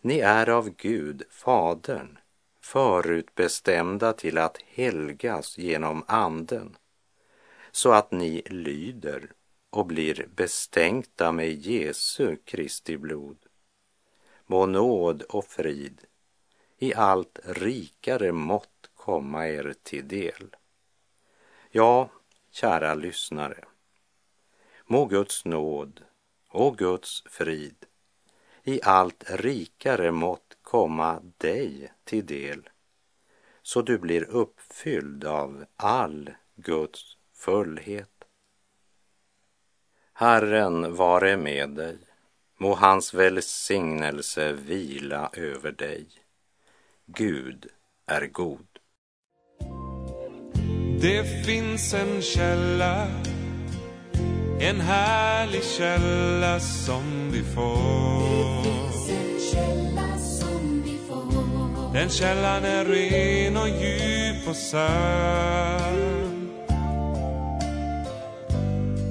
Ni 0.00 0.18
är 0.18 0.48
av 0.48 0.70
Gud, 0.70 1.22
Fadern, 1.30 2.18
förutbestämda 2.64 4.12
till 4.12 4.38
att 4.38 4.58
helgas 4.66 5.58
genom 5.58 6.04
Anden, 6.08 6.76
så 7.70 7.92
att 7.92 8.12
ni 8.12 8.42
lyder 8.46 9.32
och 9.70 9.86
blir 9.86 10.26
bestänkta 10.34 11.32
med 11.32 11.52
Jesu 11.52 12.36
Kristi 12.44 12.96
blod. 12.96 13.38
Må 14.46 14.66
nåd 14.66 15.22
och 15.22 15.44
frid 15.44 16.00
i 16.78 16.94
allt 16.94 17.38
rikare 17.44 18.32
mått 18.32 18.90
komma 18.94 19.48
er 19.48 19.74
till 19.82 20.08
del. 20.08 20.56
Ja, 21.70 22.10
kära 22.50 22.94
lyssnare, 22.94 23.64
må 24.86 25.04
Guds 25.04 25.44
nåd 25.44 26.04
och 26.48 26.78
Guds 26.78 27.22
frid 27.26 27.86
i 28.62 28.80
allt 28.82 29.24
rikare 29.30 30.12
mått 30.12 30.53
komma 30.74 31.20
dig 31.38 31.92
till 32.04 32.26
del 32.26 32.68
så 33.62 33.82
du 33.82 33.98
blir 33.98 34.24
uppfylld 34.24 35.24
av 35.24 35.64
all 35.76 36.30
Guds 36.56 37.16
fullhet. 37.34 38.24
Herren 40.12 40.96
vare 40.96 41.36
med 41.36 41.70
dig. 41.70 41.98
Må 42.58 42.74
hans 42.74 43.14
välsignelse 43.14 44.52
vila 44.52 45.30
över 45.32 45.72
dig. 45.72 46.06
Gud 47.06 47.66
är 48.06 48.26
god. 48.26 48.66
Det 51.00 51.46
finns 51.46 51.94
en 51.94 52.22
källa, 52.22 53.06
en 54.60 54.80
härlig 54.80 55.64
källa 55.64 56.60
som 56.60 57.30
vi 57.32 57.42
får 57.42 58.63
Den 61.94 62.08
källan 62.08 62.64
är 62.64 62.84
ren 62.84 63.56
och 63.56 63.68
djup 63.68 64.48
och 64.48 64.56
sann. 64.56 66.48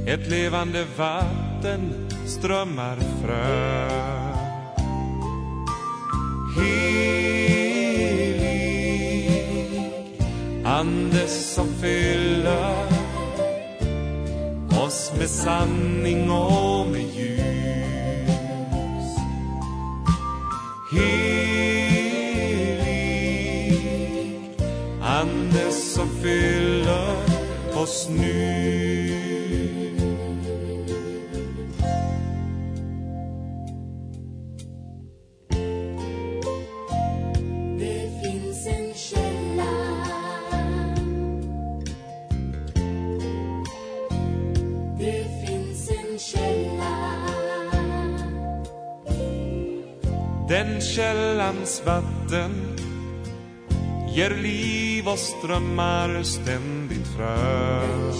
Ett 0.08 0.28
levande 0.28 0.86
vatten 0.98 2.10
strömmar 2.26 2.96
fram. 2.96 4.34
Helig 6.58 6.84
Ande 10.66 11.28
som 11.28 11.68
fyller 11.82 12.86
oss 14.86 15.12
med 15.20 15.30
sanning 15.30 16.32
och 16.32 16.88
med 16.88 17.02
ljus. 17.16 17.44
Helig 20.92 21.43
som 26.04 26.22
fyller 26.22 27.16
oss 27.76 28.10
nu. 28.10 28.74
Den 50.50 50.82
källans 50.82 51.82
vatten 51.86 52.52
ger 54.16 54.30
liv 54.30 55.08
och 55.08 55.20
strömmar 55.20 56.24
ständigt 56.24 57.08
fram. 57.18 58.14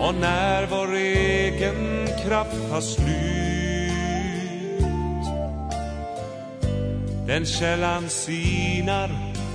Och 0.00 0.14
när 0.14 0.66
vår 0.66 0.94
egen 0.94 2.08
kraft 2.24 2.70
har 2.70 2.80
slut 2.80 3.16
den 7.26 7.46
källan 7.46 8.08
sinar 8.08 9.10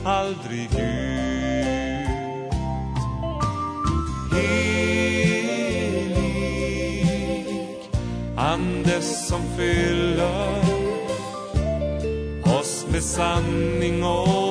aldrig 0.06 0.65
ut. 0.65 0.82
Helig 4.34 5.62
Ande 8.38 9.01
som 9.01 9.41
fyller 9.58 10.70
med 12.91 13.04
sanning 13.04 14.04
och 14.04 14.50